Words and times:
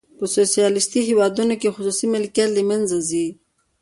په 0.17 0.25
سوسیالیستي 0.35 0.99
هیوادونو 1.09 1.53
کې 1.61 1.73
خصوصي 1.75 2.05
ملکیت 2.13 2.49
له 2.53 2.61
منځه 2.69 2.97
ځي. 3.09 3.27